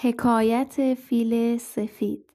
حکایت 0.00 0.94
فیل 0.94 1.58
سفید 1.58 2.32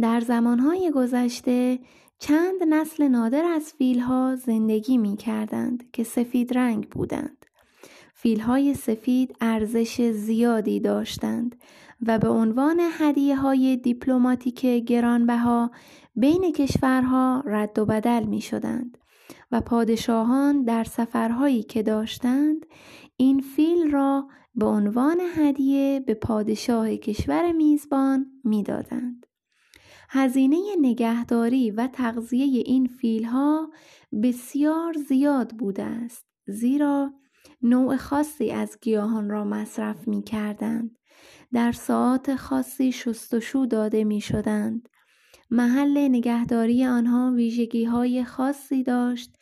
در 0.00 0.20
زمانهای 0.20 0.90
گذشته 0.94 1.78
چند 2.18 2.62
نسل 2.68 3.08
نادر 3.08 3.44
از 3.44 3.72
فیلها 3.72 4.36
زندگی 4.36 4.98
می 4.98 5.16
کردند 5.16 5.90
که 5.92 6.04
سفید 6.04 6.58
رنگ 6.58 6.88
بودند. 6.88 7.46
فیلهای 8.14 8.74
سفید 8.74 9.36
ارزش 9.40 10.02
زیادی 10.02 10.80
داشتند 10.80 11.56
و 12.06 12.18
به 12.18 12.28
عنوان 12.28 12.80
هدیه 12.98 13.36
های 13.36 13.76
دیپلماتیک 13.76 14.66
گرانبها 14.66 15.70
بین 16.16 16.52
کشورها 16.52 17.42
رد 17.46 17.78
و 17.78 17.86
بدل 17.86 18.22
می 18.24 18.40
شدند 18.40 18.98
و 19.52 19.60
پادشاهان 19.60 20.64
در 20.64 20.84
سفرهایی 20.84 21.62
که 21.62 21.82
داشتند 21.82 22.66
این 23.16 23.40
فیل 23.40 23.90
را 23.90 24.28
به 24.54 24.66
عنوان 24.66 25.20
هدیه 25.36 26.00
به 26.06 26.14
پادشاه 26.14 26.96
کشور 26.96 27.52
میزبان 27.52 28.26
می‌دادند. 28.44 29.26
هزینه 30.10 30.60
نگهداری 30.80 31.70
و 31.70 31.86
تغذیه 31.86 32.62
این 32.66 32.86
فیلها 32.86 33.70
بسیار 34.22 34.92
زیاد 35.08 35.50
بوده 35.50 35.82
است 35.82 36.26
زیرا 36.46 37.12
نوع 37.62 37.96
خاصی 37.96 38.50
از 38.50 38.78
گیاهان 38.82 39.30
را 39.30 39.44
مصرف 39.44 40.08
می 40.08 40.22
کردند. 40.22 40.98
در 41.52 41.72
ساعت 41.72 42.36
خاصی 42.36 42.92
شستشو 42.92 43.66
داده 43.70 44.04
می 44.04 44.20
شدند. 44.20 44.88
محل 45.50 46.08
نگهداری 46.08 46.86
آنها 46.86 47.32
ویژگی 47.36 47.84
های 47.84 48.24
خاصی 48.24 48.82
داشت 48.82 49.36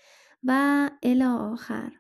و 0.45 0.91
الی 1.02 1.22
آخر. 1.22 1.92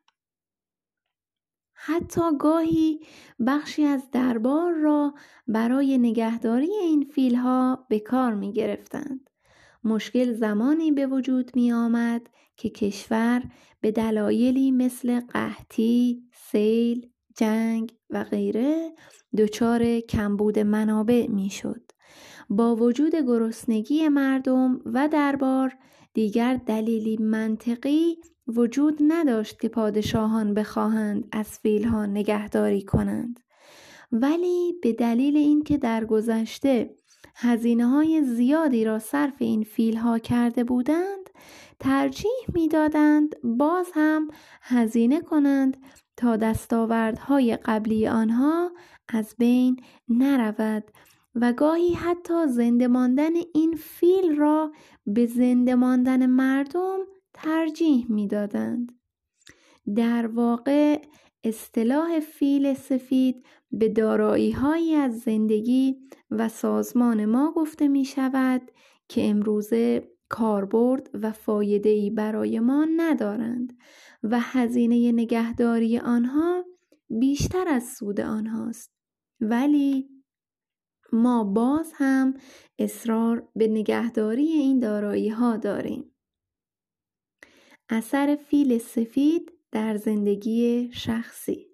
حتی 1.82 2.20
گاهی 2.38 3.00
بخشی 3.46 3.84
از 3.84 4.10
دربار 4.10 4.72
را 4.72 5.14
برای 5.48 5.98
نگهداری 5.98 6.70
این 6.70 7.04
فیلها 7.04 7.86
به 7.88 7.98
کار 7.98 8.34
می 8.34 8.52
گرفتند. 8.52 9.30
مشکل 9.84 10.32
زمانی 10.32 10.92
به 10.92 11.06
وجود 11.06 11.50
می 11.54 11.72
آمد 11.72 12.30
که 12.56 12.70
کشور 12.70 13.42
به 13.80 13.90
دلایلی 13.90 14.70
مثل 14.70 15.20
قحطی، 15.20 16.22
سیل، 16.32 17.08
جنگ 17.36 17.94
و 18.10 18.24
غیره 18.24 18.92
دچار 19.38 20.00
کمبود 20.00 20.58
منابع 20.58 21.26
می 21.26 21.50
شد. 21.50 21.82
با 22.50 22.76
وجود 22.76 23.16
گرسنگی 23.16 24.08
مردم 24.08 24.80
و 24.86 25.08
دربار 25.08 25.76
دیگر 26.14 26.60
دلیلی 26.66 27.16
منطقی 27.16 28.18
وجود 28.46 28.98
نداشت 29.08 29.60
که 29.60 29.68
پادشاهان 29.68 30.54
بخواهند 30.54 31.28
از 31.32 31.58
فیلها 31.58 32.06
نگهداری 32.06 32.82
کنند. 32.82 33.40
ولی 34.12 34.74
به 34.82 34.92
دلیل 34.92 35.36
اینکه 35.36 35.78
در 35.78 36.04
گذشته 36.04 36.94
هزینه 37.34 37.86
های 37.86 38.22
زیادی 38.22 38.84
را 38.84 38.98
صرف 38.98 39.34
این 39.38 39.62
فیلها 39.62 40.18
کرده 40.18 40.64
بودند 40.64 41.30
ترجیح 41.80 42.46
می‌دادند 42.54 43.34
باز 43.42 43.86
هم 43.94 44.28
هزینه 44.62 45.20
کنند 45.20 45.76
تا 46.16 46.36
دستاوردهای 46.36 47.56
قبلی 47.56 48.08
آنها 48.08 48.70
از 49.08 49.34
بین 49.38 49.80
نرود 50.08 50.84
و 51.34 51.52
گاهی 51.52 51.94
حتی 51.94 52.46
زنده 52.46 52.88
ماندن 52.88 53.32
این 53.54 53.74
فیل 53.76 54.36
را 54.36 54.72
به 55.06 55.26
زنده 55.26 55.74
ماندن 55.74 56.26
مردم 56.26 56.98
ترجیح 57.34 58.06
می‌دادند. 58.08 58.92
در 59.96 60.26
واقع 60.26 61.02
اصطلاح 61.44 62.20
فیل 62.20 62.74
سفید 62.74 63.46
به 63.72 63.88
دارایی 63.88 64.50
هایی 64.50 64.94
از 64.94 65.20
زندگی 65.20 65.96
و 66.30 66.48
سازمان 66.48 67.24
ما 67.24 67.52
گفته 67.52 67.88
می 67.88 68.04
شود 68.04 68.70
که 69.08 69.30
امروزه 69.30 70.08
کاربرد 70.28 71.10
و 71.14 71.32
فایده 71.32 72.10
برای 72.10 72.60
ما 72.60 72.86
ندارند 72.96 73.78
و 74.22 74.40
هزینه 74.40 75.12
نگهداری 75.12 75.98
آنها 75.98 76.64
بیشتر 77.08 77.68
از 77.68 77.84
سود 77.84 78.20
آنهاست 78.20 78.92
ولی 79.40 80.08
ما 81.12 81.44
باز 81.44 81.92
هم 81.94 82.34
اصرار 82.78 83.48
به 83.56 83.68
نگهداری 83.68 84.46
این 84.46 84.78
دارایی 84.78 85.28
ها 85.28 85.56
داریم. 85.56 86.12
اثر 87.88 88.36
فیل 88.36 88.78
سفید 88.78 89.52
در 89.72 89.96
زندگی 89.96 90.90
شخصی. 90.92 91.66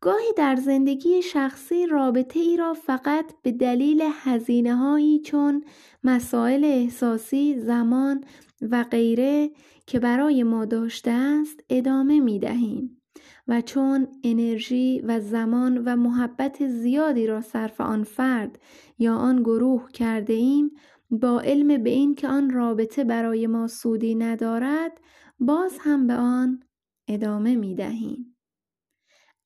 گاهی 0.00 0.32
در 0.36 0.56
زندگی 0.56 1.22
شخصی 1.22 1.86
رابطه 1.86 2.40
ای 2.40 2.56
را 2.56 2.74
فقط 2.74 3.32
به 3.42 3.52
دلیل 3.52 4.02
هزینه 4.12 4.76
هایی 4.76 5.18
چون 5.20 5.64
مسائل 6.04 6.64
احساسی، 6.64 7.60
زمان 7.60 8.24
و 8.60 8.84
غیره 8.84 9.50
که 9.86 10.00
برای 10.00 10.42
ما 10.42 10.64
داشته 10.64 11.10
است 11.10 11.60
ادامه 11.70 12.20
می 12.20 12.38
دهیم 12.38 13.02
و 13.48 13.60
چون 13.60 14.08
انرژی 14.24 15.00
و 15.00 15.20
زمان 15.20 15.78
و 15.84 15.96
محبت 15.96 16.68
زیادی 16.68 17.26
را 17.26 17.40
صرف 17.40 17.80
آن 17.80 18.04
فرد 18.04 18.58
یا 18.98 19.14
آن 19.14 19.42
گروه 19.42 19.90
کرده 19.92 20.32
ایم 20.32 20.70
با 21.10 21.40
علم 21.40 21.82
به 21.82 21.90
این 21.90 22.14
که 22.14 22.28
آن 22.28 22.50
رابطه 22.50 23.04
برای 23.04 23.46
ما 23.46 23.66
سودی 23.68 24.14
ندارد 24.14 25.00
باز 25.38 25.78
هم 25.80 26.06
به 26.06 26.14
آن 26.14 26.62
ادامه 27.08 27.56
می 27.56 27.74
دهیم. 27.74 28.36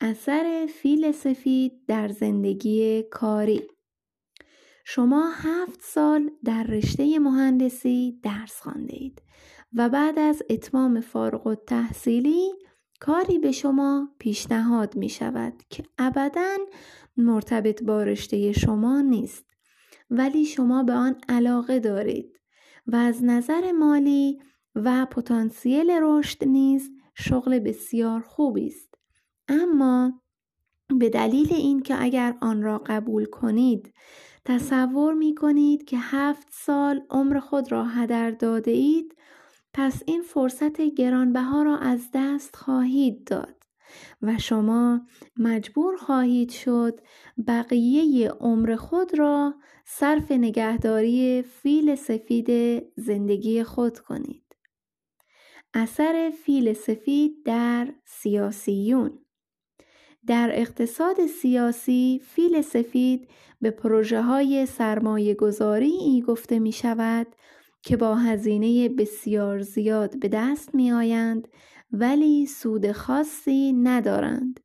اثر 0.01 0.69
فیل 0.75 1.13
سفید 1.13 1.73
در 1.87 2.09
زندگی 2.09 3.03
کاری 3.03 3.63
شما 4.85 5.31
هفت 5.35 5.81
سال 5.83 6.31
در 6.45 6.63
رشته 6.63 7.19
مهندسی 7.19 8.21
درس 8.23 8.61
خانده 8.61 8.97
اید 8.97 9.23
و 9.73 9.89
بعد 9.89 10.19
از 10.19 10.43
اتمام 10.51 11.01
فارغ 11.01 11.47
و 11.47 11.55
تحصیلی 11.55 12.53
کاری 13.01 13.39
به 13.39 13.53
شما 13.53 14.09
پیشنهاد 14.19 14.97
می 14.97 15.09
شود 15.09 15.63
که 15.71 15.83
ابدا 15.99 16.57
مرتبط 17.17 17.83
با 17.83 18.03
رشته 18.03 18.53
شما 18.53 19.01
نیست 19.01 19.45
ولی 20.11 20.45
شما 20.45 20.83
به 20.83 20.93
آن 20.93 21.17
علاقه 21.29 21.79
دارید 21.79 22.41
و 22.87 22.97
از 22.97 23.25
نظر 23.25 23.73
مالی 23.73 24.39
و 24.75 25.07
پتانسیل 25.07 25.91
رشد 26.03 26.45
نیز 26.45 26.91
شغل 27.15 27.59
بسیار 27.59 28.21
خوبی 28.21 28.67
است. 28.67 28.95
اما 29.49 30.21
به 30.99 31.09
دلیل 31.09 31.53
اینکه 31.53 32.03
اگر 32.03 32.37
آن 32.41 32.63
را 32.63 32.79
قبول 32.79 33.25
کنید 33.25 33.95
تصور 34.45 35.15
می 35.15 35.35
کنید 35.35 35.85
که 35.85 35.97
هفت 35.99 36.49
سال 36.51 37.03
عمر 37.11 37.39
خود 37.39 37.73
را 37.73 37.85
هدر 37.85 38.31
داده 38.31 38.71
اید 38.71 39.17
پس 39.73 40.03
این 40.07 40.23
فرصت 40.23 40.81
گرانبها 40.81 41.63
را 41.63 41.77
از 41.77 42.09
دست 42.15 42.57
خواهید 42.57 43.25
داد 43.25 43.61
و 44.23 44.39
شما 44.39 45.01
مجبور 45.37 45.97
خواهید 45.97 46.51
شد 46.51 47.01
بقیه 47.47 48.31
عمر 48.31 48.77
خود 48.77 49.19
را 49.19 49.55
صرف 49.85 50.33
نگهداری 50.33 51.43
فیل 51.43 51.95
سفید 51.95 52.83
زندگی 52.97 53.63
خود 53.65 53.99
کنید. 53.99 54.57
اثر 55.75 56.33
فیل 56.45 56.73
سفید 56.73 57.33
در 57.45 57.95
سیاسیون 58.05 59.19
در 60.27 60.51
اقتصاد 60.53 61.27
سیاسی 61.27 62.21
فیل 62.25 62.63
سفید 62.63 63.29
به 63.61 63.71
پروژه 63.71 64.23
های 64.23 64.67
سرمایه 64.67 65.35
گذاری 65.35 65.91
ای 65.91 66.23
گفته 66.23 66.59
می 66.59 66.73
شود 66.73 67.27
که 67.83 67.97
با 67.97 68.15
هزینه 68.15 68.89
بسیار 68.89 69.61
زیاد 69.61 70.19
به 70.21 70.29
دست 70.29 70.75
می 70.75 70.93
آیند 70.93 71.49
ولی 71.93 72.47
سود 72.47 72.93
خاصی 72.93 73.73
ندارند. 73.73 74.61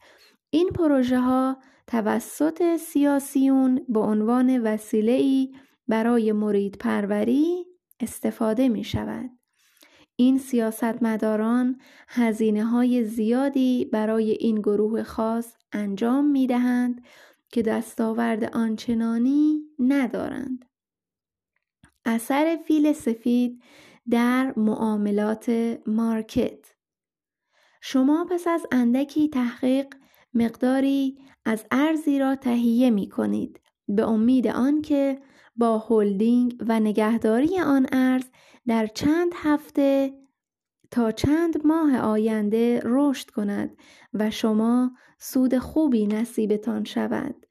این 0.49 0.69
پروژه 0.69 1.19
ها 1.19 1.57
توسط 1.87 2.77
سیاسیون 2.77 3.81
به 3.89 3.99
عنوان 3.99 4.61
وسیله 4.61 5.11
ای 5.11 5.55
برای 5.87 6.31
مرید 6.31 6.77
پروری 6.77 7.65
استفاده 7.99 8.69
می 8.69 8.83
شود. 8.83 9.29
این 10.15 10.37
سیاستمداران 10.37 11.79
هزینه 12.07 12.65
های 12.65 13.03
زیادی 13.03 13.85
برای 13.85 14.31
این 14.31 14.59
گروه 14.59 15.03
خاص 15.03 15.53
انجام 15.71 16.25
می 16.25 16.47
دهند 16.47 17.01
که 17.51 17.61
دستاورد 17.61 18.43
آنچنانی 18.43 19.61
ندارند. 19.79 20.65
اثر 22.05 22.57
فیل 22.65 22.93
سفید 22.93 23.61
در 24.09 24.53
معاملات 24.57 25.77
مارکت. 25.87 26.75
شما 27.81 28.25
پس 28.31 28.47
از 28.47 28.65
اندکی 28.71 29.29
تحقیق 29.29 29.87
مقداری 30.33 31.17
از 31.45 31.65
ارزی 31.71 32.19
را 32.19 32.35
تهیه 32.35 32.89
می 32.89 33.09
کنید 33.09 33.61
به 33.87 34.09
امید 34.09 34.47
آنکه 34.47 35.21
با 35.55 35.85
هلدینگ 35.89 36.55
و 36.67 36.79
نگهداری 36.79 37.59
آن 37.59 37.87
ارز 37.91 38.25
در 38.67 38.87
چند 38.87 39.31
هفته 39.35 40.13
تا 40.91 41.11
چند 41.11 41.67
ماه 41.67 41.97
آینده 41.97 42.81
رشد 42.83 43.29
کند 43.29 43.77
و 44.13 44.31
شما 44.31 44.91
سود 45.19 45.57
خوبی 45.57 46.07
نصیبتان 46.07 46.83
شود. 46.83 47.44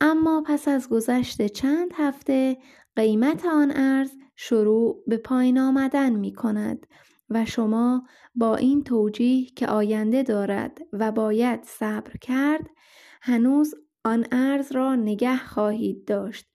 اما 0.00 0.42
پس 0.46 0.68
از 0.68 0.88
گذشت 0.88 1.46
چند 1.46 1.90
هفته 1.94 2.58
قیمت 2.96 3.44
آن 3.46 3.72
ارز 3.76 4.10
شروع 4.36 5.02
به 5.06 5.16
پایین 5.16 5.58
آمدن 5.58 6.12
می 6.12 6.32
کند 6.32 6.86
و 7.30 7.44
شما 7.44 8.06
با 8.34 8.56
این 8.56 8.84
توجیه 8.84 9.46
که 9.46 9.66
آینده 9.66 10.22
دارد 10.22 10.78
و 10.92 11.12
باید 11.12 11.62
صبر 11.64 12.12
کرد 12.20 12.70
هنوز 13.22 13.74
آن 14.04 14.26
ارز 14.32 14.72
را 14.72 14.94
نگه 14.94 15.36
خواهید 15.36 16.04
داشت 16.04 16.46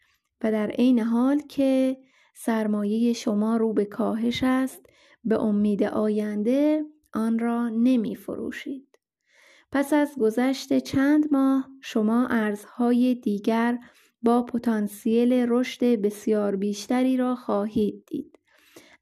و 0.43 0.51
در 0.51 0.67
عین 0.67 0.99
حال 0.99 1.39
که 1.39 1.97
سرمایه 2.35 3.13
شما 3.13 3.57
رو 3.57 3.73
به 3.73 3.85
کاهش 3.85 4.43
است 4.43 4.85
به 5.23 5.41
امید 5.41 5.83
آینده 5.83 6.85
آن 7.13 7.39
را 7.39 7.69
نمی 7.69 8.15
فروشید. 8.15 8.90
پس 9.71 9.93
از 9.93 10.15
گذشت 10.19 10.79
چند 10.79 11.33
ماه 11.33 11.69
شما 11.81 12.27
ارزهای 12.27 13.15
دیگر 13.15 13.79
با 14.21 14.43
پتانسیل 14.43 15.33
رشد 15.33 16.01
بسیار 16.01 16.55
بیشتری 16.55 17.17
را 17.17 17.35
خواهید 17.35 18.05
دید. 18.07 18.39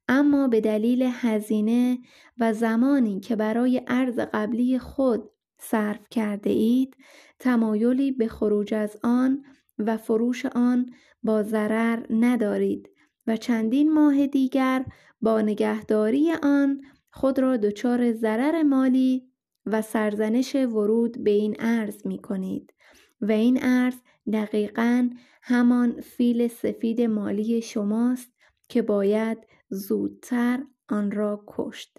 اما 0.08 0.48
به 0.48 0.60
دلیل 0.60 1.02
هزینه 1.12 1.98
و 2.38 2.52
زمانی 2.52 3.20
که 3.20 3.36
برای 3.36 3.82
ارز 3.86 4.18
قبلی 4.18 4.78
خود 4.78 5.30
صرف 5.58 6.08
کرده 6.10 6.50
اید 6.50 6.96
تمایلی 7.38 8.12
به 8.12 8.28
خروج 8.28 8.74
از 8.74 8.96
آن 9.02 9.44
و 9.78 9.96
فروش 9.96 10.46
آن 10.46 10.90
با 11.22 11.42
ضرر 11.42 12.06
ندارید 12.10 12.90
و 13.26 13.36
چندین 13.36 13.92
ماه 13.92 14.26
دیگر 14.26 14.84
با 15.20 15.40
نگهداری 15.40 16.32
آن 16.42 16.80
خود 17.10 17.38
را 17.38 17.56
دچار 17.56 18.12
ضرر 18.12 18.62
مالی 18.62 19.29
و 19.66 19.82
سرزنش 19.82 20.54
ورود 20.54 21.24
به 21.24 21.30
این 21.30 21.56
ارز 21.58 22.06
می 22.06 22.18
کنید 22.18 22.74
و 23.20 23.32
این 23.32 23.58
ارز 23.62 23.94
دقیقا 24.32 25.10
همان 25.42 26.00
فیل 26.00 26.48
سفید 26.48 27.00
مالی 27.00 27.62
شماست 27.62 28.32
که 28.68 28.82
باید 28.82 29.38
زودتر 29.68 30.64
آن 30.88 31.10
را 31.10 31.44
کشت. 31.46 31.98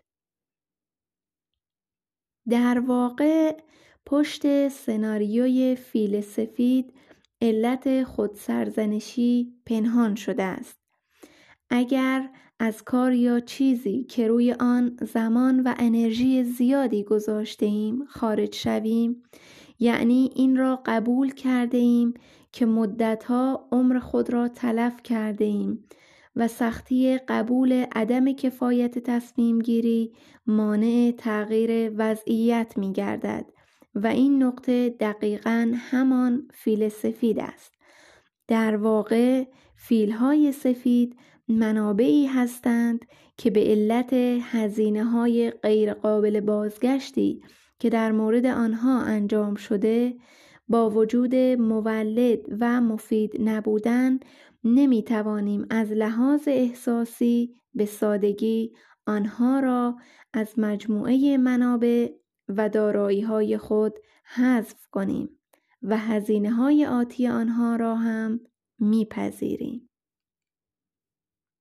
در 2.50 2.80
واقع 2.80 3.58
پشت 4.06 4.68
سناریوی 4.68 5.76
فیل 5.76 6.22
سفید 6.22 6.94
علت 7.42 8.04
خودسرزنشی 8.04 9.54
پنهان 9.66 10.16
شده 10.16 10.44
است. 10.44 10.80
اگر 11.70 12.30
از 12.64 12.84
کار 12.84 13.14
یا 13.14 13.40
چیزی 13.40 14.04
که 14.04 14.28
روی 14.28 14.54
آن 14.60 14.98
زمان 15.02 15.60
و 15.60 15.74
انرژی 15.80 16.44
زیادی 16.44 17.04
گذاشته 17.04 17.66
ایم 17.66 18.06
خارج 18.06 18.56
شویم 18.56 19.24
یعنی 19.80 20.32
این 20.36 20.58
را 20.58 20.80
قبول 20.86 21.34
کرده 21.34 21.78
ایم 21.78 22.14
که 22.52 22.66
مدتها 22.66 23.68
عمر 23.72 24.00
خود 24.00 24.34
را 24.34 24.48
تلف 24.48 25.04
کرده 25.04 25.46
ایم 25.46 25.86
و 26.36 26.48
سختی 26.48 27.18
قبول 27.18 27.86
عدم 27.96 28.32
کفایت 28.32 29.00
تصمیم 29.00 29.60
گیری 29.60 30.14
مانع 30.48 31.14
تغییر 31.18 31.92
وضعیت 31.98 32.74
می 32.78 32.94
گردد 32.94 33.46
و 33.96 34.08
این 34.08 34.44
نقطه 34.44 34.90
دقیقا 34.90 35.74
همان 35.76 36.48
فیل 36.54 36.90
سفید 36.90 37.40
است. 37.40 37.74
در 38.48 38.76
واقع 38.76 39.44
فیل 39.76 40.12
های 40.12 40.52
سفید 40.52 41.16
منابعی 41.52 42.26
هستند 42.26 43.06
که 43.38 43.50
به 43.50 43.64
علت 43.64 44.14
هزینه 44.42 45.04
های 45.04 45.52
غیرقابل 45.52 46.40
بازگشتی 46.40 47.42
که 47.80 47.90
در 47.90 48.12
مورد 48.12 48.46
آنها 48.46 49.02
انجام 49.02 49.56
شده 49.56 50.16
با 50.68 50.90
وجود 50.90 51.36
مولد 51.36 52.40
و 52.60 52.82
مفید 52.82 53.32
نبودن 53.40 54.20
نمی 54.64 55.04
توانیم 55.04 55.66
از 55.70 55.92
لحاظ 55.92 56.48
احساسی 56.48 57.56
به 57.74 57.86
سادگی 57.86 58.74
آنها 59.08 59.60
را 59.60 59.98
از 60.34 60.60
مجموعه 60.60 61.38
منابع 61.38 62.10
و 62.50 62.70
دارایی 62.70 63.22
های 63.22 63.58
خود 63.58 63.94
حذف 64.36 64.88
کنیم 64.92 65.30
و 65.82 65.98
هزینه 65.98 66.52
های 66.52 66.86
آتی 66.86 67.28
آنها 67.28 67.76
را 67.76 67.96
هم 67.96 68.40
میپذیریم. 68.80 69.91